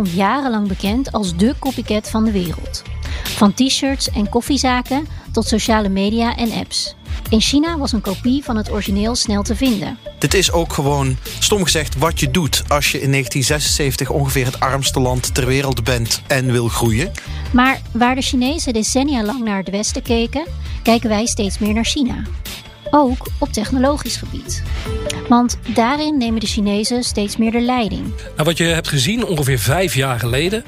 [0.00, 2.82] Stond jarenlang bekend als de copycat van de wereld.
[3.24, 6.94] Van t-shirts en koffiezaken tot sociale media en apps.
[7.28, 9.98] In China was een kopie van het origineel snel te vinden.
[10.18, 14.60] Dit is ook gewoon, stom gezegd, wat je doet als je in 1976 ongeveer het
[14.60, 17.10] armste land ter wereld bent en wil groeien.
[17.52, 20.46] Maar waar de Chinezen decennia lang naar het Westen keken,
[20.82, 22.22] kijken wij steeds meer naar China.
[22.90, 24.62] Ook op technologisch gebied.
[25.28, 28.02] Want daarin nemen de Chinezen steeds meer de leiding.
[28.02, 30.64] Nou, wat je hebt gezien ongeveer vijf jaar geleden,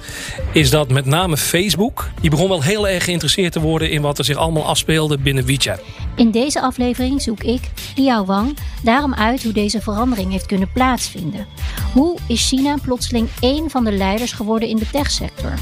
[0.53, 4.19] is dat met name Facebook, die begon wel heel erg geïnteresseerd te worden in wat
[4.19, 5.81] er zich allemaal afspeelde binnen WeChat.
[6.17, 11.47] In deze aflevering zoek ik, Liao Wang, daarom uit hoe deze verandering heeft kunnen plaatsvinden.
[11.93, 15.55] Hoe is China plotseling één van de leiders geworden in de techsector?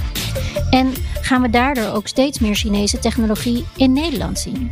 [0.71, 4.71] En gaan we daardoor ook steeds meer Chinese technologie in Nederland zien?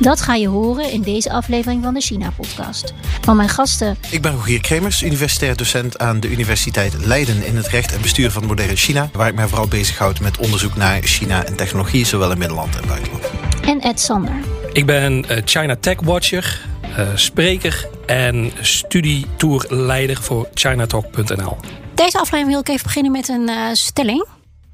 [0.00, 2.94] Dat ga je horen in deze aflevering van de China-podcast.
[3.20, 3.96] Van mijn gasten.
[4.10, 8.30] Ik ben Rogier Kremers, universitair docent aan de Universiteit Leiden in het recht en bestuur
[8.30, 9.10] van moderne China.
[9.12, 12.88] Waar ik mij vooral bezighoud met onderzoek naar China en technologie, zowel in Middelland en
[12.88, 13.30] buitenland.
[13.62, 14.32] En Ed Sander.
[14.72, 16.60] Ik ben eh, China Tech Watcher,
[16.98, 21.56] uh, spreker en studietourleider voor ChinaTalk.nl.
[21.94, 24.26] Deze aflevering wil ik even beginnen met een uh, stelling.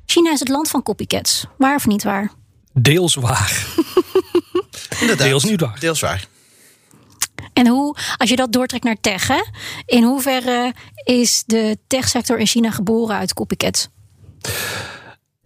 [0.07, 1.47] China is het land van copycats.
[1.59, 2.31] Waar of niet waar?
[2.73, 3.67] Deels waar.
[5.05, 5.29] Inderdaad.
[5.29, 5.81] Deels niet waar.
[5.81, 6.27] Deels waar.
[7.53, 9.43] En hoe, als je dat doortrekt naar tech, hè,
[9.87, 10.75] in hoeverre
[11.05, 13.89] is de techsector in China geboren uit copycats?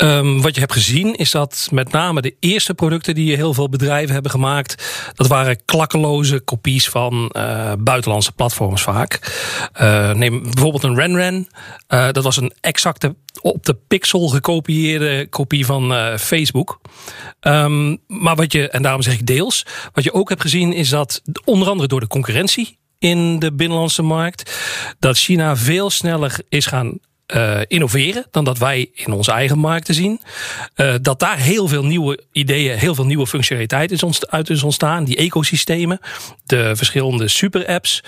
[0.03, 3.69] Um, wat je hebt gezien is dat met name de eerste producten die heel veel
[3.69, 9.20] bedrijven hebben gemaakt, dat waren klakkeloze kopies van uh, buitenlandse platforms vaak.
[9.81, 11.48] Uh, neem bijvoorbeeld een RenRen.
[11.89, 16.81] Uh, dat was een exacte op de pixel gekopieerde kopie van Facebook.
[17.41, 20.89] Um, maar wat je, en daarom zeg ik deels, wat je ook hebt gezien is
[20.89, 24.58] dat onder andere door de concurrentie in de binnenlandse markt,
[24.98, 26.98] dat China veel sneller is gaan
[27.34, 30.20] uh, innoveren dan dat wij in onze eigen markten zien.
[30.77, 34.62] Uh, dat daar heel veel nieuwe ideeën, heel veel nieuwe functionaliteit is ontst uit is
[34.62, 35.05] ontstaan.
[35.05, 36.00] Die ecosystemen,
[36.46, 38.02] de verschillende super-apps.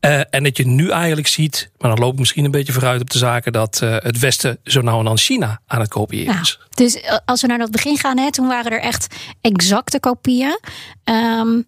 [0.00, 3.00] Uh, en dat je nu eigenlijk ziet, maar dan loop ik misschien een beetje vooruit
[3.00, 6.58] op de zaken, dat het Westen zo nou en dan China aan het kopiëren is.
[6.60, 10.58] Ja, dus als we naar dat begin gaan, hè, toen waren er echt exacte kopieën.
[11.04, 11.66] Um,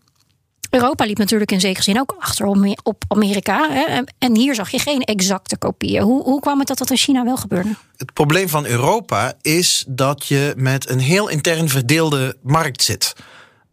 [0.74, 2.46] Europa liep natuurlijk in zekere zin ook achter
[2.82, 3.70] op Amerika.
[3.70, 4.02] Hè?
[4.18, 6.02] En hier zag je geen exacte kopieën.
[6.02, 7.74] Hoe, hoe kwam het dat dat in China wel gebeurde?
[7.96, 13.14] Het probleem van Europa is dat je met een heel intern verdeelde markt zit.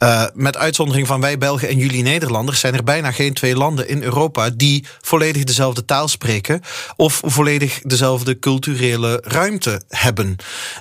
[0.03, 3.87] Uh, met uitzondering van wij Belgen en jullie Nederlanders zijn er bijna geen twee landen
[3.87, 6.61] in Europa die volledig dezelfde taal spreken
[6.95, 10.35] of volledig dezelfde culturele ruimte hebben.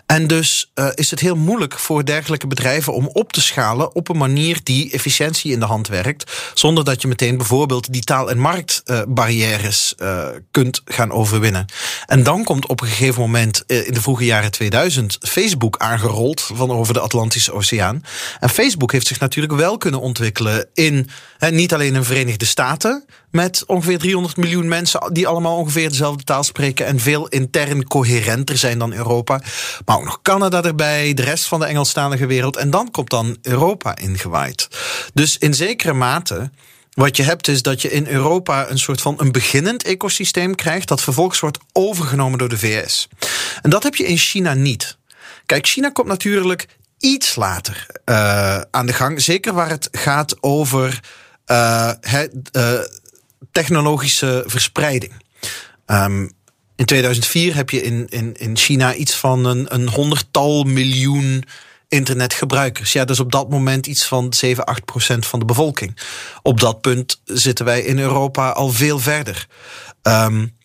[0.06, 4.08] En dus uh, is het heel moeilijk voor dergelijke bedrijven om op te schalen op
[4.08, 8.31] een manier die efficiëntie in de hand werkt, zonder dat je meteen bijvoorbeeld die taal-
[8.31, 11.66] en marktbarrières uh, kunt gaan overwinnen.
[12.06, 16.70] En dan komt op een gegeven moment in de vroege jaren 2000 Facebook aangerold van
[16.70, 18.04] over de Atlantische Oceaan.
[18.41, 23.04] En Facebook heeft zich natuurlijk wel kunnen ontwikkelen in hè, niet alleen in Verenigde Staten.
[23.31, 26.87] Met ongeveer 300 miljoen mensen die allemaal ongeveer dezelfde taal spreken.
[26.87, 29.41] En veel intern coherenter zijn dan Europa.
[29.84, 32.56] Maar ook nog Canada erbij, de rest van de Engelstalige wereld.
[32.56, 34.69] En dan komt dan Europa ingewaaid.
[35.15, 36.50] Dus in zekere mate.
[36.91, 40.88] Wat je hebt is dat je in Europa een soort van een beginnend ecosysteem krijgt.
[40.88, 43.09] dat vervolgens wordt overgenomen door de VS.
[43.62, 44.99] En dat heb je in China niet.
[45.47, 46.66] Kijk, China komt natuurlijk
[47.00, 49.22] iets later uh, aan de gang.
[49.22, 51.00] Zeker waar het gaat over
[52.00, 52.81] he, uh,
[53.53, 55.12] technologische verspreiding.
[55.87, 56.32] Um,
[56.76, 61.44] in 2004 heb je in, in, in China iets van een, een honderdtal miljoen
[61.88, 62.93] internetgebruikers.
[62.93, 65.96] Ja, dus op dat moment iets van 7, 8 procent van de bevolking.
[66.43, 69.46] Op dat punt zitten wij in Europa al veel verder.
[70.03, 70.56] Um,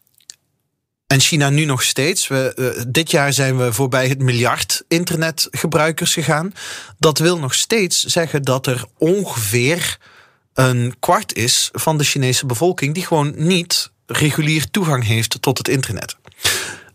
[1.08, 2.28] en China nu nog steeds.
[2.28, 6.54] We, uh, dit jaar zijn we voorbij het miljard internetgebruikers gegaan.
[7.00, 9.98] Dat wil nog steeds zeggen dat er ongeveer
[10.54, 15.68] een kwart is van de Chinese bevolking die gewoon niet regulier toegang heeft tot het
[15.68, 16.16] internet.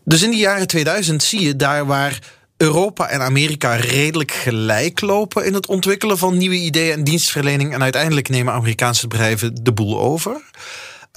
[0.03, 2.19] Dus in de jaren 2000 zie je daar waar
[2.57, 7.73] Europa en Amerika redelijk gelijk lopen in het ontwikkelen van nieuwe ideeën en dienstverlening.
[7.73, 10.41] En uiteindelijk nemen Amerikaanse bedrijven de boel over.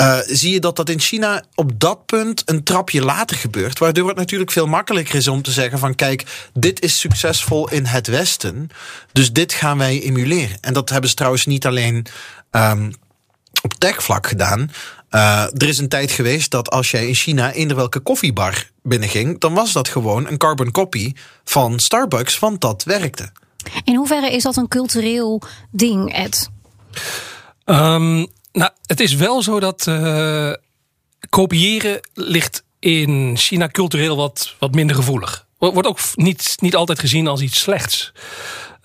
[0.00, 3.78] Uh, zie je dat dat in China op dat punt een trapje later gebeurt.
[3.78, 7.84] Waardoor het natuurlijk veel makkelijker is om te zeggen van kijk, dit is succesvol in
[7.84, 8.68] het Westen.
[9.12, 10.58] Dus dit gaan wij emuleren.
[10.60, 12.06] En dat hebben ze trouwens niet alleen
[12.50, 12.92] um,
[13.62, 14.70] op techvlak gedaan.
[15.10, 19.40] Uh, er is een tijd geweest dat als jij in China in welke koffiebar binnenging,
[19.40, 21.12] dan was dat gewoon een carbon copy
[21.44, 23.32] van Starbucks, want dat werkte.
[23.84, 26.50] In hoeverre is dat een cultureel ding, Ed?
[27.64, 30.52] Um, nou, het is wel zo dat uh,
[31.28, 35.46] kopiëren ligt in China cultureel wat, wat minder gevoelig.
[35.58, 38.12] Wordt ook niet, niet altijd gezien als iets slechts.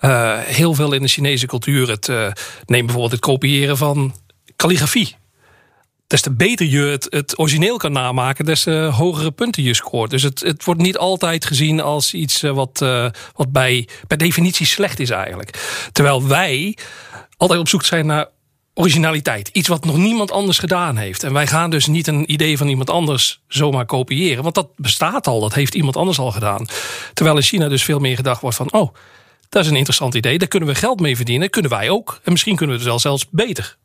[0.00, 1.88] Uh, heel veel in de Chinese cultuur.
[1.88, 2.30] Het, uh,
[2.66, 4.14] neem bijvoorbeeld het kopiëren van
[4.56, 5.16] calligrafie.
[6.06, 10.10] Des te beter je het, het origineel kan namaken, des te hogere punten je scoort.
[10.10, 12.78] Dus het, het wordt niet altijd gezien als iets wat,
[13.34, 15.78] wat bij, per definitie slecht is eigenlijk.
[15.92, 16.76] Terwijl wij
[17.36, 18.28] altijd op zoek zijn naar
[18.74, 19.48] originaliteit.
[19.48, 21.22] Iets wat nog niemand anders gedaan heeft.
[21.22, 24.42] En wij gaan dus niet een idee van iemand anders zomaar kopiëren.
[24.42, 26.66] Want dat bestaat al, dat heeft iemand anders al gedaan.
[27.14, 28.72] Terwijl in China dus veel meer gedacht wordt van...
[28.72, 28.94] oh,
[29.48, 31.50] dat is een interessant idee, daar kunnen we geld mee verdienen.
[31.50, 32.20] Kunnen wij ook.
[32.24, 33.76] En misschien kunnen we het wel zelfs beter.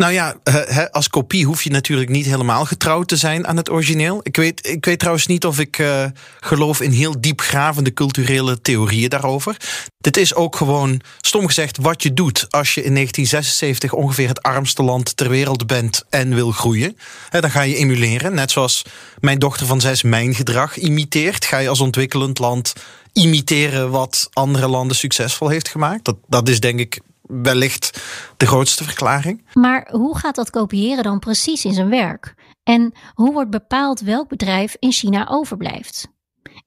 [0.00, 3.70] Nou ja, eh, als kopie hoef je natuurlijk niet helemaal getrouwd te zijn aan het
[3.70, 4.20] origineel.
[4.22, 6.04] Ik weet, ik weet trouwens niet of ik uh,
[6.40, 9.56] geloof in heel diepgravende culturele theorieën daarover.
[9.98, 14.42] Dit is ook gewoon, stom gezegd, wat je doet als je in 1976 ongeveer het
[14.42, 16.96] armste land ter wereld bent en wil groeien.
[17.30, 18.84] dan ga je emuleren, net zoals
[19.18, 21.44] mijn dochter van zes mijn gedrag imiteert.
[21.44, 22.72] Ga je als ontwikkelend land
[23.12, 26.04] imiteren wat andere landen succesvol heeft gemaakt.
[26.04, 27.00] Dat, dat is denk ik
[27.42, 28.00] wellicht
[28.36, 29.44] de grootste verklaring.
[29.52, 32.34] Maar hoe gaat dat kopiëren dan precies in zijn werk?
[32.62, 36.08] En hoe wordt bepaald welk bedrijf in China overblijft?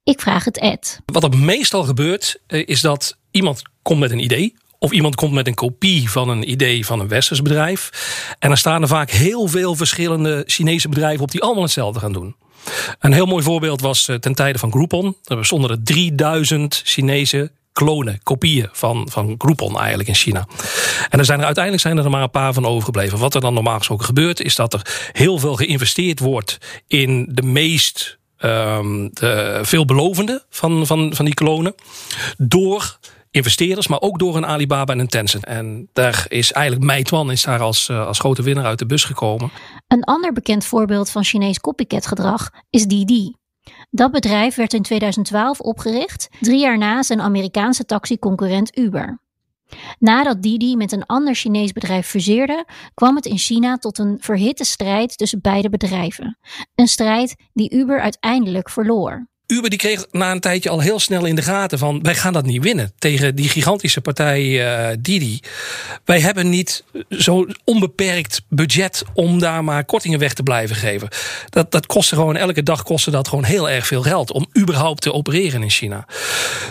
[0.03, 0.99] Ik vraag het Ed.
[1.05, 4.55] Wat er meestal gebeurt, eh, is dat iemand komt met een idee.
[4.79, 7.89] Of iemand komt met een kopie van een idee van een westers bedrijf.
[8.39, 12.13] En dan staan er vaak heel veel verschillende Chinese bedrijven op die allemaal hetzelfde gaan
[12.13, 12.35] doen.
[12.99, 15.17] Een heel mooi voorbeeld was eh, ten tijde van Groupon.
[15.23, 20.47] Er bestonden er 3000 Chinese klonen, kopieën van, van Groupon eigenlijk in China.
[21.09, 23.19] En er zijn er uiteindelijk zijn er maar een paar van overgebleven.
[23.19, 27.41] Wat er dan normaal gesproken gebeurt, is dat er heel veel geïnvesteerd wordt in de
[27.41, 31.75] meest um, de veelbelovende van, van, van die klonen.
[32.37, 32.97] Door
[33.31, 35.45] investeerders, maar ook door een Alibaba en een Tencent.
[35.45, 39.03] En daar is eigenlijk Meituan is daar als, uh, als grote winnaar uit de bus
[39.03, 39.51] gekomen.
[39.87, 43.33] Een ander bekend voorbeeld van Chinees copycat gedrag is Didi.
[43.95, 49.19] Dat bedrijf werd in 2012 opgericht, drie jaar na zijn Amerikaanse taxiconcurrent Uber.
[49.99, 54.63] Nadat Didi met een ander Chinees bedrijf fuseerde, kwam het in China tot een verhitte
[54.63, 56.37] strijd tussen beide bedrijven.
[56.75, 59.27] Een strijd die Uber uiteindelijk verloor.
[59.47, 62.33] Uber die kreeg na een tijdje al heel snel in de gaten van wij gaan
[62.33, 65.39] dat niet winnen tegen die gigantische partij uh, Didi.
[66.05, 71.07] Wij hebben niet zo onbeperkt budget om daar maar kortingen weg te blijven geven.
[71.49, 75.01] Dat, dat kostte gewoon, elke dag kostte dat gewoon heel erg veel geld om überhaupt
[75.01, 76.05] te opereren in China.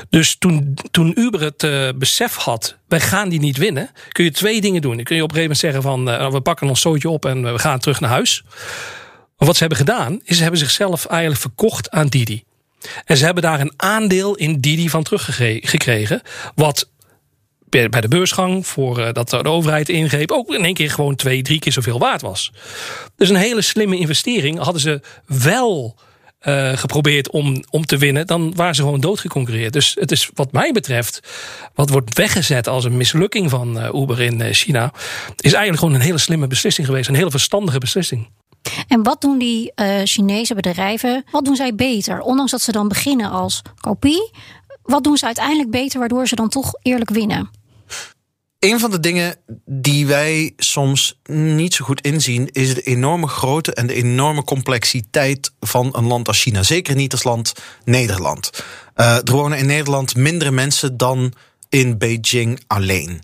[0.09, 4.31] Dus toen, toen Uber het uh, besef had, wij gaan die niet winnen, kun je
[4.31, 4.97] twee dingen doen.
[4.97, 7.25] Dan kun je op een gegeven moment zeggen van uh, we pakken ons zootje op
[7.25, 8.45] en we gaan terug naar huis.
[9.37, 12.43] Maar wat ze hebben gedaan, is ze hebben zichzelf eigenlijk verkocht aan Didi.
[13.05, 16.23] En ze hebben daar een aandeel in Didi van teruggekregen.
[16.55, 16.90] Wat
[17.69, 21.43] bij de beursgang, voor uh, dat de overheid ingreep, ook in één keer gewoon twee,
[21.43, 22.52] drie keer zoveel waard was.
[23.17, 24.58] Dus een hele slimme investering.
[24.58, 25.97] Hadden ze wel
[26.42, 29.73] uh, geprobeerd om, om te winnen, dan waren ze gewoon doodgeconcurreerd.
[29.73, 31.21] Dus het is wat mij betreft,
[31.75, 34.92] wat wordt weggezet als een mislukking van uh, Uber in China,
[35.37, 37.09] is eigenlijk gewoon een hele slimme beslissing geweest.
[37.09, 38.28] Een hele verstandige beslissing.
[38.88, 41.25] En wat doen die uh, Chinese bedrijven?
[41.31, 42.21] Wat doen zij beter?
[42.21, 44.31] Ondanks dat ze dan beginnen als kopie,
[44.83, 47.50] wat doen ze uiteindelijk beter waardoor ze dan toch eerlijk winnen?
[48.59, 53.75] Een van de dingen die wij soms niet zo goed inzien, is de enorme grootte
[53.75, 56.62] en de enorme complexiteit van een land als China.
[56.62, 57.52] Zeker niet als land
[57.85, 58.50] Nederland.
[58.97, 61.33] Uh, er wonen in Nederland mindere mensen dan
[61.69, 63.21] in Beijing alleen.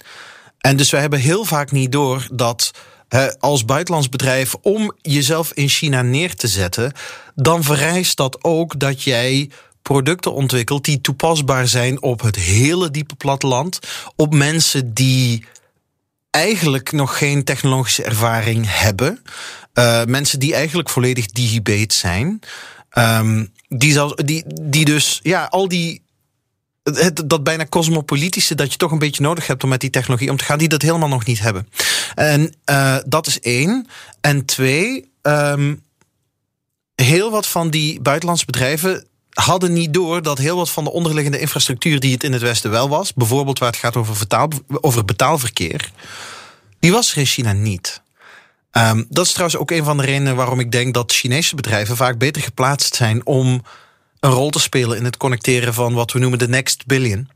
[0.58, 2.70] En dus wij hebben heel vaak niet door dat
[3.38, 6.92] als buitenlands bedrijf om jezelf in China neer te zetten,
[7.34, 9.50] dan vereist dat ook dat jij
[9.82, 13.78] producten ontwikkelt die toepasbaar zijn op het hele diepe platteland,
[14.16, 15.44] op mensen die
[16.30, 19.22] eigenlijk nog geen technologische ervaring hebben,
[19.74, 22.40] uh, mensen die eigenlijk volledig digibate zijn.
[22.98, 26.02] Um, die, die, die dus ja, al die
[26.96, 30.30] het, dat bijna cosmopolitische dat je toch een beetje nodig hebt om met die technologie
[30.30, 31.68] om te gaan, die dat helemaal nog niet hebben.
[32.14, 33.86] En uh, dat is één.
[34.20, 35.82] En twee, um,
[36.94, 41.40] heel wat van die buitenlandse bedrijven hadden niet door dat heel wat van de onderliggende
[41.40, 44.48] infrastructuur die het in het Westen wel was, bijvoorbeeld waar het gaat over, vertaal,
[44.80, 45.90] over betaalverkeer,
[46.80, 48.02] die was er in China niet.
[48.70, 51.96] Ehm, dat is trouwens ook een van de redenen waarom ik denk dat Chinese bedrijven
[51.96, 53.62] vaak beter geplaatst zijn om
[54.20, 57.28] een rol te spelen in het connecteren van wat we noemen de next billion.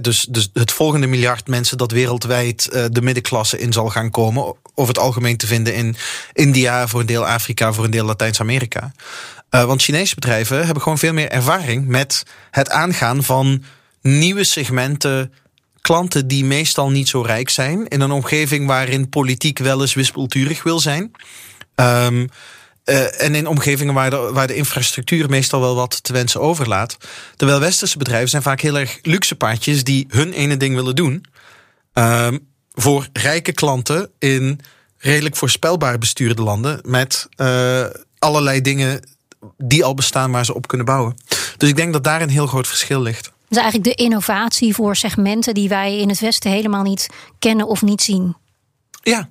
[0.00, 4.54] dus, dus het volgende miljard mensen dat wereldwijd uh, de middenklasse in zal gaan komen.
[4.74, 5.96] Over het algemeen te vinden in
[6.32, 8.92] India, voor een deel Afrika, voor een deel Latijns-Amerika.
[9.50, 13.64] Uh, want Chinese bedrijven hebben gewoon veel meer ervaring met het aangaan van
[14.02, 15.32] nieuwe segmenten
[15.80, 17.88] klanten die meestal niet zo rijk zijn.
[17.88, 21.10] In een omgeving waarin politiek wel eens wispelturig wil zijn.
[21.74, 22.28] Um,
[22.86, 26.96] uh, en in omgevingen waar de, waar de infrastructuur meestal wel wat te wensen overlaat.
[27.36, 31.24] Terwijl westerse bedrijven zijn vaak heel erg luxe paardjes die hun ene ding willen doen.
[31.92, 34.60] Um, voor rijke klanten in
[34.98, 36.80] redelijk voorspelbaar bestuurde landen.
[36.84, 37.84] Met uh,
[38.18, 39.00] allerlei dingen
[39.56, 41.16] die al bestaan waar ze op kunnen bouwen.
[41.56, 43.32] Dus ik denk dat daar een heel groot verschil ligt.
[43.48, 47.06] Dus eigenlijk de innovatie voor segmenten die wij in het Westen helemaal niet
[47.38, 48.36] kennen of niet zien.
[49.02, 49.28] Ja.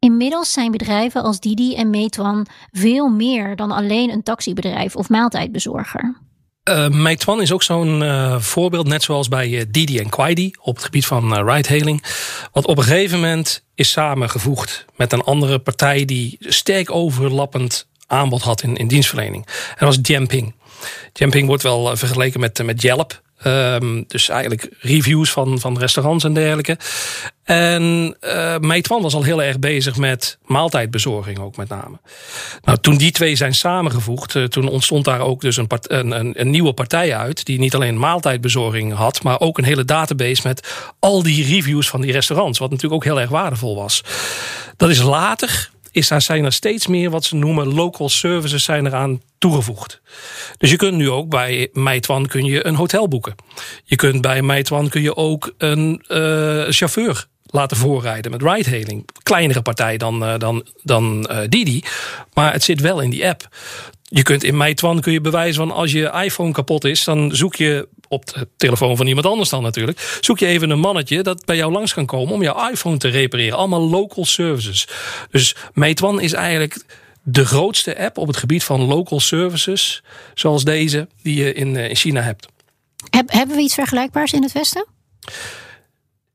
[0.00, 6.16] Inmiddels zijn bedrijven als Didi en Meituan veel meer dan alleen een taxibedrijf of maaltijdbezorger.
[6.64, 10.74] Uh, Meituan is ook zo'n uh, voorbeeld, net zoals bij uh, Didi en Kwaidi op
[10.74, 12.04] het gebied van ride-hailing.
[12.52, 18.42] Wat op een gegeven moment is samengevoegd met een andere partij die sterk overlappend aanbod
[18.42, 19.46] had in, in dienstverlening.
[19.46, 20.54] En dat was Jamping.
[21.12, 23.22] Jamping wordt wel vergeleken met, met Yelp.
[23.46, 26.78] Um, dus eigenlijk reviews van, van restaurants en dergelijke.
[27.44, 31.98] En uh, Meituan was al heel erg bezig met maaltijdbezorging ook met name.
[32.62, 36.50] Nou, toen die twee zijn samengevoegd, uh, toen ontstond daar ook dus een, een, een,
[36.50, 37.44] nieuwe partij uit...
[37.44, 40.42] die niet alleen maaltijdbezorging had, maar ook een hele database...
[40.44, 44.04] met al die reviews van die restaurants, wat natuurlijk ook heel erg waardevol was.
[44.76, 48.86] Dat is later is daar zijn er steeds meer wat ze noemen local services zijn
[48.86, 50.00] eraan toegevoegd.
[50.56, 53.34] Dus je kunt nu ook bij Meitwan kun je een hotel boeken.
[53.84, 59.08] Je kunt bij Meitwan kun je ook een uh, chauffeur laten voorrijden met ride-hailing.
[59.22, 61.82] Kleinere partij dan, uh, dan, dan uh, Didi,
[62.34, 63.48] maar het zit wel in die app.
[64.02, 67.54] Je kunt in Meituan kun je bewijzen van als je iPhone kapot is, dan zoek
[67.54, 70.18] je op de telefoon van iemand anders dan natuurlijk.
[70.20, 73.08] Zoek je even een mannetje dat bij jou langs kan komen om jouw iPhone te
[73.08, 73.58] repareren.
[73.58, 74.88] Allemaal local services.
[75.30, 76.84] Dus Meituan is eigenlijk
[77.22, 80.02] de grootste app op het gebied van local services,
[80.34, 82.46] zoals deze die je in, in China hebt.
[83.10, 84.86] Heb, hebben we iets vergelijkbaars in het Westen?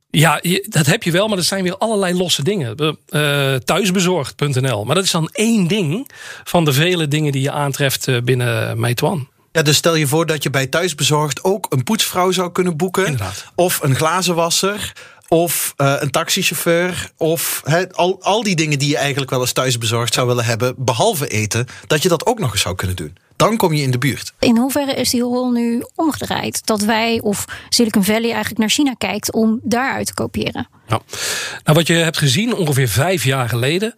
[0.10, 2.98] Ja, dat heb je wel, maar dat zijn weer allerlei losse dingen.
[3.10, 4.84] Uh, thuisbezorgd.nl.
[4.84, 6.10] Maar dat is dan één ding
[6.44, 9.28] van de vele dingen die je aantreft eh, binnen Meituan.
[9.56, 13.06] Ja, dus stel je voor dat je bij thuisbezorgd ook een poetsvrouw zou kunnen boeken.
[13.06, 13.46] Inderdaad.
[13.56, 14.94] Of een glazenwasser.
[15.28, 17.12] Of uh, een taxichauffeur.
[17.18, 20.74] Of he, al, al die dingen die je eigenlijk wel eens thuisbezorgd zou willen hebben.
[20.78, 21.68] Behalve eten.
[21.88, 24.34] Dat je dat ook nog eens zou kunnen doen dan kom je in de buurt.
[24.40, 26.66] In hoeverre is die rol nu omgedraaid?
[26.66, 30.68] Dat wij of Silicon Valley eigenlijk naar China kijkt om daaruit te kopiëren?
[30.88, 31.02] Nou,
[31.64, 33.94] nou wat je hebt gezien ongeveer vijf jaar geleden,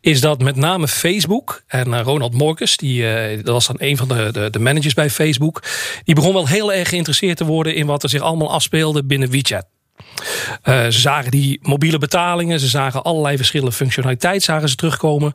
[0.00, 3.96] is dat met name Facebook en uh, Ronald Morkus, die uh, dat was dan een
[3.96, 5.62] van de, de, de managers bij Facebook,
[6.04, 9.30] die begon wel heel erg geïnteresseerd te worden in wat er zich allemaal afspeelde binnen
[9.30, 9.66] WeChat.
[10.64, 15.32] Uh, ze zagen die mobiele betalingen, ze zagen allerlei verschillende functionaliteit zagen ze terugkomen.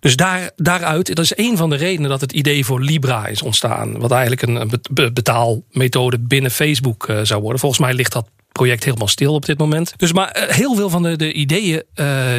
[0.00, 3.42] Dus daar, daaruit, dat is een van de redenen dat het idee voor Libra is
[3.42, 3.98] ontstaan.
[3.98, 4.80] Wat eigenlijk een,
[5.12, 7.60] betaalmethode binnen Facebook uh, zou worden.
[7.60, 9.92] Volgens mij ligt dat project helemaal stil op dit moment.
[9.96, 11.82] Dus maar uh, heel veel van de, de ideeën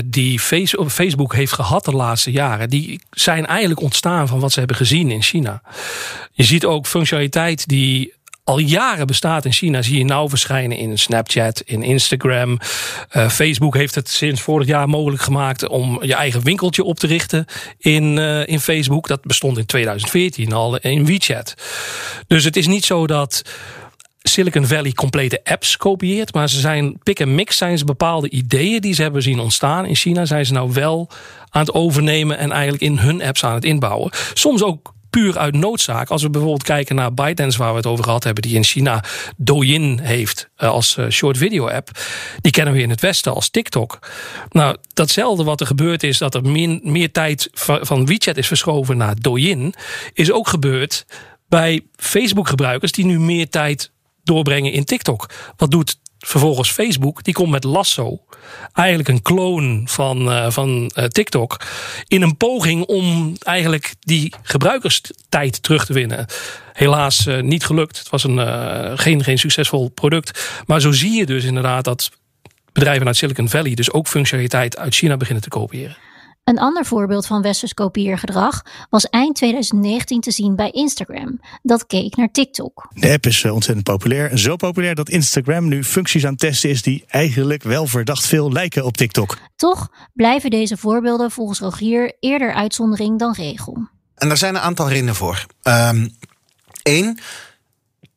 [0.06, 4.60] die face, Facebook heeft gehad de laatste jaren, die zijn eigenlijk ontstaan van wat ze
[4.60, 5.62] hebben gezien in China.
[6.32, 8.14] Je ziet ook functionaliteit die
[8.52, 12.52] al jaren bestaat in China, zie je nou verschijnen in Snapchat, in Instagram.
[12.52, 17.08] Uh, Facebook heeft het sinds vorig jaar mogelijk gemaakt om je eigen winkeltje op te
[17.08, 17.46] richten
[17.78, 19.08] in, uh, in Facebook.
[19.08, 21.54] Dat bestond in 2014 al in WeChat.
[22.28, 23.42] Dus het is niet zo dat.
[24.24, 26.34] Silicon Valley complete apps kopieert.
[26.34, 29.86] Maar ze zijn pick en mix zijn ze bepaalde ideeën die ze hebben zien ontstaan
[29.86, 30.26] in China.
[30.26, 31.10] Zijn ze nou wel
[31.50, 34.12] aan het overnemen en eigenlijk in hun apps aan het inbouwen.
[34.34, 36.10] Soms ook puur uit noodzaak.
[36.10, 39.04] Als we bijvoorbeeld kijken naar ByteDance, waar we het over gehad hebben, die in China
[39.38, 41.90] Douyin heeft eh, als eh, short video app.
[42.42, 44.00] Die kennen we in het Westen als TikTok.
[44.50, 46.46] Nou, datzelfde wat er gebeurd is, dat er
[46.84, 47.50] meer, tijd
[47.82, 49.74] van WeChat is verschoven naar Douyin,
[50.14, 51.06] is ook gebeurd
[51.48, 53.92] bij Facebook-gebruikers die nu meer tijd
[54.24, 55.30] doorbrengen in TikTok.
[55.56, 57.24] Wat doet vervolgens Facebook?
[57.24, 58.20] Die komt met Lasso
[58.74, 61.62] eigenlijk een kloon van, uh, van uh, TikTok.
[62.08, 66.26] In een poging om eigenlijk die gebruikerstijd terug te winnen.
[66.74, 67.98] Helaas uh, niet gelukt.
[67.98, 70.62] Het was een, geen, geen succesvol product.
[70.66, 72.12] Maar zo zie je dus inderdaad dat
[72.72, 75.98] bedrijven uit Silicon Valley dus ook functionaliteit uit China beginnen te kopiëren.
[76.52, 81.40] Een ander voorbeeld van westers kopieergedrag was eind 2019 te zien bij Instagram.
[81.62, 82.88] Dat keek naar TikTok.
[82.94, 84.38] De app is eh, ontzettend populair.
[84.38, 88.52] Zo populair dat Instagram nu functies aan het testen is die eigenlijk wel verdacht veel
[88.52, 89.38] lijken op TikTok.
[89.56, 93.88] Toch blijven deze voorbeelden volgens Rogier eerder uitzondering dan regel.
[94.16, 95.46] En daar zijn een aantal redenen voor.
[96.84, 97.18] Eén, um,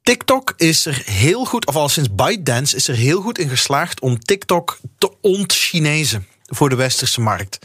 [0.03, 4.01] TikTok is er heel goed, of al sinds ByteDance is er heel goed in geslaagd
[4.01, 7.59] om TikTok te ont-Chinezen voor de westerse markt.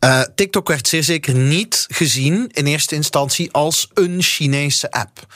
[0.00, 5.26] uh, TikTok werd zeer zeker niet gezien in eerste instantie als een Chinese app.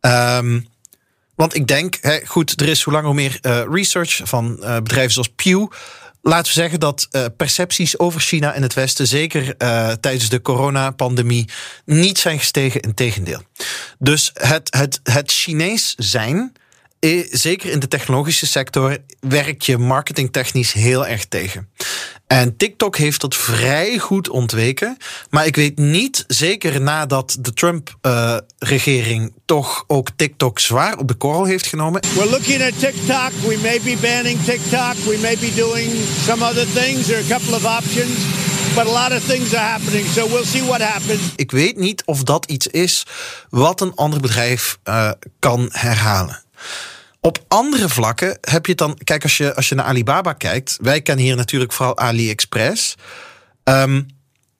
[0.00, 0.66] Um,
[1.34, 5.32] want ik denk, goed, er is hoe langer meer uh, research van uh, bedrijven zoals
[5.36, 5.66] Pew
[6.22, 9.56] laten we zeggen dat percepties over China in het Westen, zeker
[10.00, 11.48] tijdens de coronapandemie,
[11.84, 12.80] niet zijn gestegen.
[12.80, 13.42] Integendeel.
[13.98, 16.52] Dus het, het, het Chinees zijn,
[17.30, 21.68] zeker in de technologische sector, werkt je marketingtechnisch heel erg tegen.
[22.26, 24.96] En TikTok heeft dat vrij goed ontweken.
[25.30, 31.14] Maar ik weet niet, zeker nadat de Trump-regering uh, toch ook TikTok zwaar op de
[31.14, 32.00] korrel heeft genomen.
[32.14, 33.30] We're looking at TikTok.
[33.42, 34.94] We may be banning TikTok.
[34.94, 35.90] We may be doing
[36.24, 37.06] some other things.
[37.06, 38.44] There are a couple of options.
[38.74, 41.20] But a lot of things are happening, so we'll see what happens.
[41.36, 43.06] Ik weet niet of dat iets is
[43.48, 46.44] wat een ander bedrijf uh, kan herhalen.
[47.20, 48.98] Op andere vlakken heb je het dan.
[49.04, 50.78] Kijk, als je, als je naar Alibaba kijkt.
[50.80, 52.94] Wij kennen hier natuurlijk vooral AliExpress.
[53.64, 54.06] Um,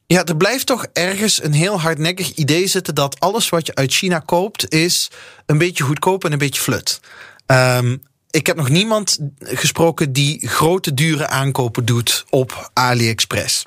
[0.06, 3.92] ja, er blijft toch ergens een heel hardnekkig idee zitten dat alles wat je uit
[3.92, 5.10] China koopt is
[5.46, 7.00] een beetje goedkoop en een beetje flut.
[7.46, 13.64] Um, ik heb nog niemand gesproken die grote dure aankopen doet op AliExpress.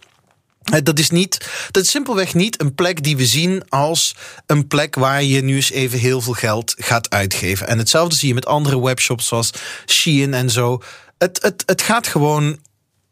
[0.84, 4.96] Dat is, niet, dat is simpelweg niet een plek die we zien als een plek
[4.96, 7.68] waar je nu eens even heel veel geld gaat uitgeven.
[7.68, 9.52] En hetzelfde zie je met andere webshops zoals
[9.86, 10.82] Shein en zo.
[11.18, 12.60] Het, het, het gaat gewoon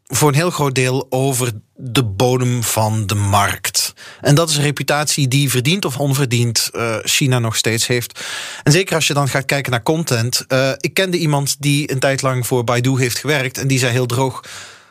[0.08, 3.92] voor een heel groot deel over de bodem van de markt.
[4.20, 8.24] En dat is een reputatie die verdiend of onverdiend uh, China nog steeds heeft.
[8.62, 10.44] En zeker als je dan gaat kijken naar content.
[10.48, 13.92] Uh, ik kende iemand die een tijd lang voor Baidu heeft gewerkt en die zei
[13.92, 14.40] heel droog.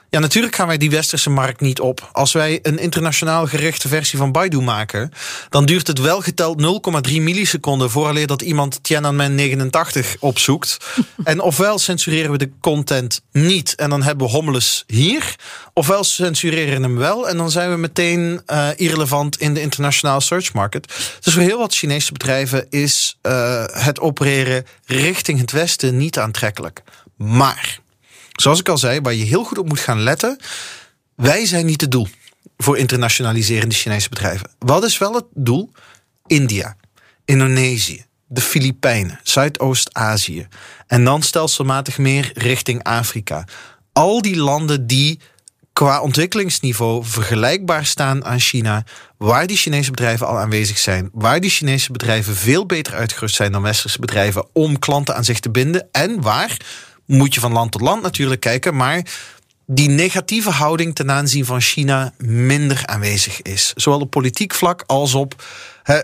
[0.09, 2.09] Ja, natuurlijk gaan wij die westerse markt niet op.
[2.11, 5.11] Als wij een internationaal gerichte versie van Baidu maken,
[5.49, 10.77] dan duurt het wel geteld 0,3 milliseconden vooraleer dat iemand Tiananmen 89 opzoekt.
[11.23, 15.35] en ofwel censureren we de content niet en dan hebben we hommeles hier,
[15.73, 20.53] ofwel censureren hem wel en dan zijn we meteen uh, irrelevant in de internationale search
[20.53, 20.93] market.
[21.19, 26.81] Dus voor heel wat Chinese bedrijven is uh, het opereren richting het westen niet aantrekkelijk.
[27.17, 27.79] Maar
[28.41, 30.39] zoals ik al zei, waar je heel goed op moet gaan letten.
[31.15, 32.07] Wij zijn niet het doel
[32.57, 34.49] voor internationaliserende Chinese bedrijven.
[34.59, 35.71] Wat is wel het doel?
[36.25, 36.75] India,
[37.25, 40.47] Indonesië, de Filipijnen, Zuidoost-Azië.
[40.87, 43.45] En dan stelselmatig meer richting Afrika.
[43.93, 45.19] Al die landen die
[45.73, 48.83] qua ontwikkelingsniveau vergelijkbaar staan aan China,
[49.17, 53.51] waar die Chinese bedrijven al aanwezig zijn, waar die Chinese bedrijven veel beter uitgerust zijn
[53.51, 56.57] dan westerse bedrijven om klanten aan zich te binden en waar
[57.07, 58.75] moet je van land tot land natuurlijk kijken.
[58.75, 59.05] Maar
[59.65, 63.73] die negatieve houding ten aanzien van China minder aanwezig is.
[63.75, 65.43] Zowel op politiek vlak als op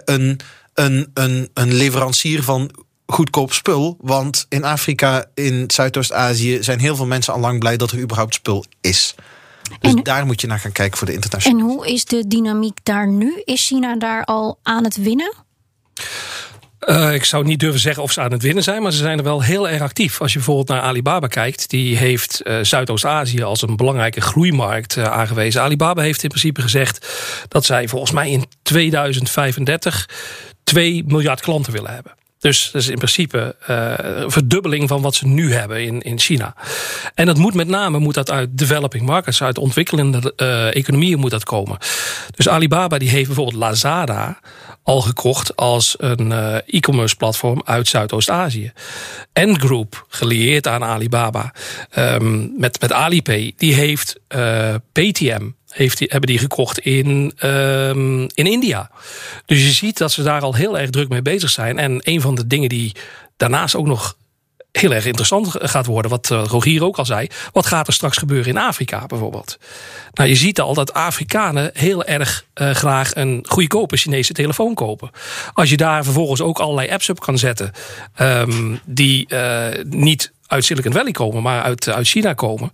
[0.06, 0.40] een,
[0.74, 2.72] een, een, een leverancier van
[3.06, 3.98] goedkoop spul.
[4.02, 8.34] Want in Afrika, in Zuidoost-Azië, zijn heel veel mensen al lang blij dat er überhaupt
[8.34, 9.16] spul is.
[9.80, 11.64] Dus en, daar moet je naar gaan kijken voor de internationale.
[11.64, 13.42] En hoe is de dynamiek daar nu?
[13.46, 15.34] Is China daar al aan het winnen?
[16.86, 19.18] Uh, ik zou niet durven zeggen of ze aan het winnen zijn, maar ze zijn
[19.18, 20.22] er wel heel erg actief.
[20.22, 25.04] Als je bijvoorbeeld naar Alibaba kijkt, die heeft uh, Zuidoost-Azië als een belangrijke groeimarkt uh,
[25.04, 25.62] aangewezen.
[25.62, 27.08] Alibaba heeft in principe gezegd
[27.48, 30.10] dat zij volgens mij in 2035
[30.64, 32.12] 2 miljard klanten willen hebben.
[32.44, 36.56] Dus dat is in principe uh, verdubbeling van wat ze nu hebben in, in China.
[37.14, 41.32] En dat moet met name moet dat uit developing markets, uit ontwikkelende uh, economieën moet
[41.32, 41.78] dat komen.
[42.36, 44.40] Dus Alibaba die heeft bijvoorbeeld Lazada
[44.84, 48.72] al gekocht als een uh, e-commerce platform uit Zuidoost-Azië.
[49.34, 51.54] En Group, gelieerd aan Alibaba,
[51.98, 54.20] um, met, met Alipay, die heeft
[54.92, 58.92] PTM heeft die, hebben die gekocht in, um, in India.
[59.46, 61.80] Dus je ziet dat ze daar al heel erg druk mee bezig zijn.
[61.80, 62.96] En een van de dingen die
[63.38, 64.16] daarnaast ook nog
[64.72, 66.12] heel erg interessant gaat worden.
[66.12, 67.28] Wat uh, Rogier ook al zei.
[67.52, 69.58] Wat gaat er straks gebeuren in Afrika bijvoorbeeld?
[70.14, 75.12] Nou, je ziet al dat Afrikanen heel erg uh, graag een goedkope Chinese telefoon kopen.
[75.54, 77.72] Als je daar vervolgens ook allerlei apps op kan zetten.
[78.22, 82.72] Um, die uh, niet uit Silicon Valley komen, maar uit, uit China komen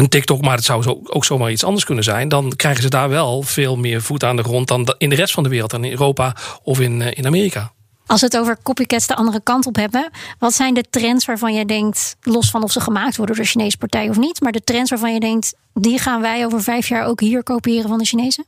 [0.00, 2.28] een TikTok, maar het zou zo, ook zomaar iets anders kunnen zijn.
[2.28, 5.32] Dan krijgen ze daar wel veel meer voet aan de grond dan in de rest
[5.34, 7.72] van de wereld, dan in Europa of in, in Amerika.
[8.06, 11.54] Als we het over copycats de andere kant op hebben, wat zijn de trends waarvan
[11.54, 14.52] jij denkt, los van of ze gemaakt worden door de Chinese partij of niet, maar
[14.52, 17.98] de trends waarvan je denkt, die gaan wij over vijf jaar ook hier kopiëren van
[17.98, 18.44] de Chinezen?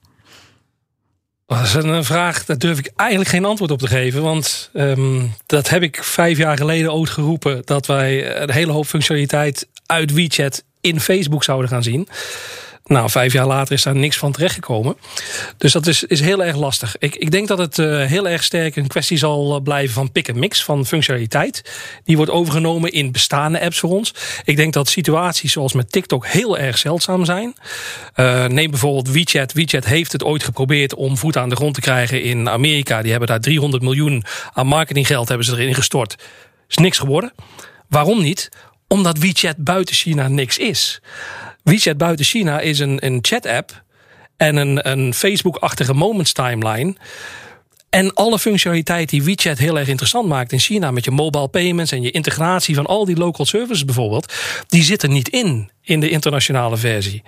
[1.46, 4.22] Dat is een vraag, daar durf ik eigenlijk geen antwoord op te geven.
[4.22, 7.62] Want um, dat heb ik vijf jaar geleden ooit geroepen.
[7.64, 12.08] Dat wij een hele hoop functionaliteit uit WeChat in Facebook zouden gaan zien.
[12.84, 14.96] Nou, vijf jaar later is daar niks van terechtgekomen.
[15.56, 16.96] Dus dat is, is heel erg lastig.
[16.98, 20.28] Ik, ik denk dat het uh, heel erg sterk een kwestie zal blijven van pick
[20.28, 21.62] en mix, van functionaliteit.
[22.04, 24.14] Die wordt overgenomen in bestaande apps voor ons.
[24.44, 27.54] Ik denk dat situaties zoals met TikTok heel erg zeldzaam zijn.
[28.16, 29.52] Uh, neem bijvoorbeeld WeChat.
[29.52, 33.02] WeChat heeft het ooit geprobeerd om voet aan de grond te krijgen in Amerika.
[33.02, 36.16] Die hebben daar 300 miljoen aan marketinggeld hebben ze erin gestort.
[36.68, 37.32] Is niks geworden.
[37.88, 38.48] Waarom niet?
[38.92, 41.00] Omdat WeChat buiten China niks is.
[41.62, 43.82] WeChat buiten China is een, een chat-app
[44.36, 46.94] en een, een Facebook-achtige Moments timeline.
[47.90, 51.92] En alle functionaliteit die WeChat heel erg interessant maakt in China, met je mobile payments
[51.92, 54.32] en je integratie van al die local services bijvoorbeeld,
[54.66, 57.22] die zitten niet in in de internationale versie.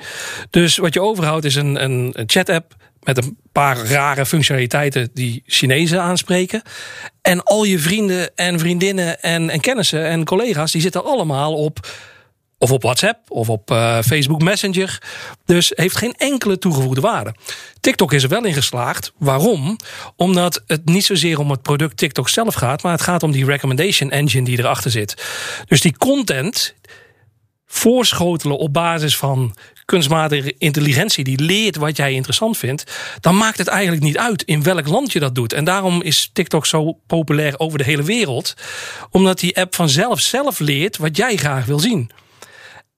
[0.51, 5.43] Dus wat je overhoudt is een, een, een chat-app met een paar rare functionaliteiten die
[5.47, 6.63] Chinezen aanspreken.
[7.23, 11.89] En al je vrienden en vriendinnen en, en kennissen en collega's, die zitten allemaal op
[12.59, 15.03] of op WhatsApp of op uh, Facebook Messenger.
[15.45, 17.35] Dus heeft geen enkele toegevoegde waarde.
[17.81, 19.13] TikTok is er wel in geslaagd.
[19.19, 19.77] Waarom?
[20.17, 23.45] Omdat het niet zozeer om het product TikTok zelf gaat, maar het gaat om die
[23.45, 25.25] recommendation engine die erachter zit.
[25.67, 26.75] Dus die content
[27.67, 32.85] voorschotelen op basis van kunstmatige intelligentie die leert wat jij interessant vindt,
[33.21, 35.53] dan maakt het eigenlijk niet uit in welk land je dat doet.
[35.53, 38.55] En daarom is TikTok zo populair over de hele wereld,
[39.11, 42.11] omdat die app vanzelf zelf leert wat jij graag wil zien.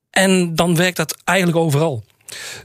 [0.09, 2.05] En dan werkt dat eigenlijk overal.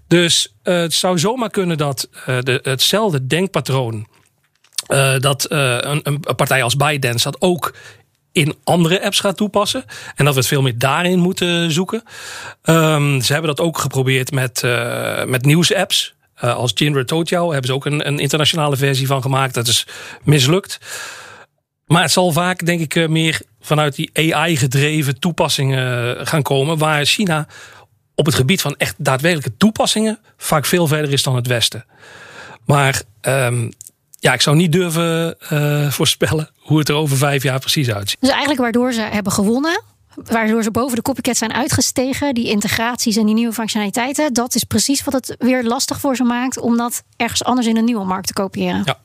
[0.06, 4.06] Dus uh, het zou zomaar kunnen dat uh, de, hetzelfde denkpatroon.
[4.88, 7.74] Uh, dat een, een, partij als ByteDance dat ook
[8.32, 9.84] in andere apps gaat toepassen.
[10.14, 12.02] En dat we het veel meer daarin moeten zoeken.
[12.64, 14.62] Um, ze hebben dat ook geprobeerd met,
[15.26, 16.14] met nieuwsapps.
[16.38, 19.54] als Jinra Toutiao hebben ze ook een, een internationale versie van gemaakt.
[19.54, 19.86] Dat is
[20.22, 20.78] mislukt.
[21.92, 26.78] Maar het zal vaak, denk ik, meer vanuit die AI-gedreven toepassingen eh, gaan komen.
[26.78, 27.46] Waar China
[28.14, 31.84] op het gebied van echt daadwerkelijke toepassingen vaak veel verder is dan het Westen.
[32.64, 33.72] Maar um,
[34.22, 38.20] ja, ik zou niet durven uh, voorspellen hoe het er over vijf jaar precies uitziet.
[38.20, 39.82] Dus eigenlijk waardoor ze hebben gewonnen,
[40.14, 44.64] waardoor ze boven de copycat zijn uitgestegen, die integraties en die nieuwe functionaliteiten, dat is
[44.64, 48.04] precies wat het weer lastig voor ze maakt om dat ergens anders in een nieuwe
[48.04, 48.82] markt te kopiëren.
[48.84, 48.98] Ja.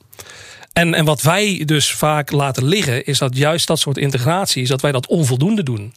[0.72, 4.80] En, en wat wij dus vaak laten liggen, is dat juist dat soort integraties, dat
[4.80, 5.94] wij dat onvoldoende doen.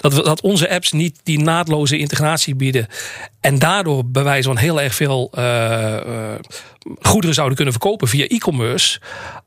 [0.00, 2.86] Dat, dat onze apps niet die naadloze integratie bieden.
[3.40, 5.42] En daardoor bij wijze van heel erg veel uh,
[6.06, 6.34] uh,
[7.00, 9.00] goederen zouden kunnen verkopen via e-commerce.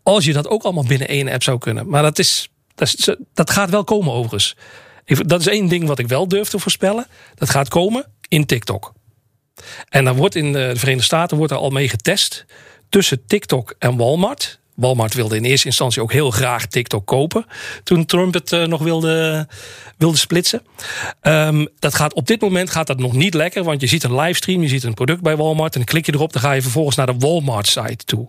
[0.03, 1.89] Als je dat ook allemaal binnen één app zou kunnen.
[1.89, 2.49] Maar dat, is,
[3.33, 4.55] dat, gaat wel komen overigens.
[5.05, 7.07] Dat is één ding wat ik wel durf te voorspellen.
[7.35, 8.93] Dat gaat komen in TikTok.
[9.89, 12.45] En dan wordt in de Verenigde Staten wordt er al mee getest
[12.89, 14.59] tussen TikTok en Walmart.
[14.75, 17.45] Walmart wilde in eerste instantie ook heel graag TikTok kopen.
[17.83, 19.47] Toen Trump het uh, nog wilde,
[19.97, 20.61] wilde splitsen.
[21.21, 23.63] Um, dat gaat, op dit moment gaat dat nog niet lekker.
[23.63, 25.75] Want je ziet een livestream, je ziet een product bij Walmart.
[25.75, 28.27] En klik je erop, dan ga je vervolgens naar de Walmart site toe.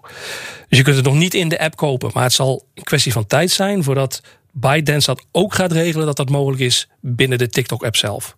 [0.68, 2.11] Dus je kunt het nog niet in de app kopen.
[2.14, 4.20] Maar het zal een kwestie van tijd zijn voordat
[4.52, 6.07] ByteDance dat ook gaat regelen.
[6.07, 8.37] Dat dat mogelijk is binnen de TikTok app zelf.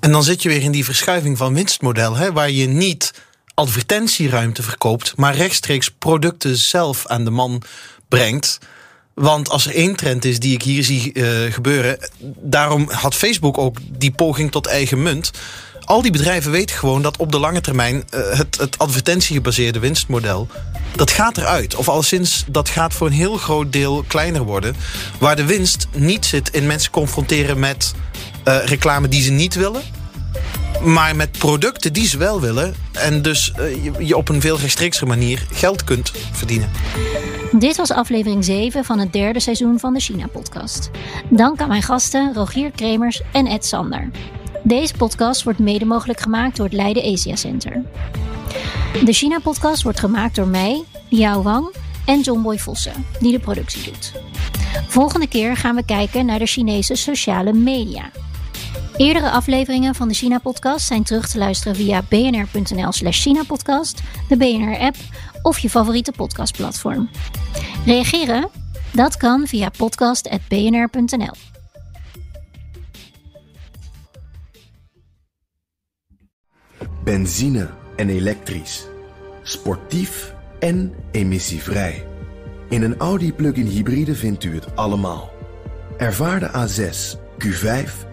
[0.00, 2.16] En dan zit je weer in die verschuiving van winstmodel.
[2.16, 3.12] Hè, waar je niet
[3.54, 7.62] advertentieruimte verkoopt, maar rechtstreeks producten zelf aan de man
[8.08, 8.58] brengt.
[9.14, 11.98] Want als er één trend is die ik hier zie uh, gebeuren,
[12.40, 15.30] daarom had Facebook ook die poging tot eigen munt.
[15.84, 20.48] Al die bedrijven weten gewoon dat op de lange termijn uh, het, het advertentiegebaseerde winstmodel.
[20.96, 21.74] Dat gaat eruit.
[21.74, 24.76] Of al sinds dat gaat voor een heel groot deel kleiner worden.
[25.18, 27.94] Waar de winst niet zit in mensen confronteren met
[28.44, 29.82] uh, reclame die ze niet willen
[30.84, 32.74] maar met producten die ze wel willen.
[32.92, 36.70] En dus uh, je, op een veel rechtstreekse manier geld kunt verdienen.
[37.52, 40.90] Dit was aflevering 7 van het derde seizoen van de China-podcast.
[41.30, 44.10] Dank aan mijn gasten Rogier Kremers en Ed Sander.
[44.62, 47.82] Deze podcast wordt mede mogelijk gemaakt door het Leiden Asia Center.
[49.04, 51.74] De China-podcast wordt gemaakt door mij, Liao Wang
[52.06, 54.12] en Johnboy Vossen, die de productie doet.
[54.88, 58.10] Volgende keer gaan we kijken naar de Chinese sociale media.
[58.96, 64.96] Eerdere afleveringen van de China-podcast zijn terug te luisteren via bnr.nl/slash China-podcast, de BNR-app
[65.42, 67.10] of je favoriete podcastplatform.
[67.86, 68.48] Reageren?
[68.92, 71.32] Dat kan via podcast.bnr.nl.
[77.04, 78.86] Benzine en elektrisch.
[79.42, 82.06] Sportief en emissievrij.
[82.68, 85.30] In een Audi plug-in hybride vindt u het allemaal.
[85.96, 88.12] Ervaar de A6, Q5,